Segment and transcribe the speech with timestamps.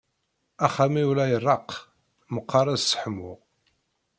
[0.65, 1.69] Axxam-iw la iṛeqq,
[2.33, 3.39] meqqaṛ ad sseḥmuɣ.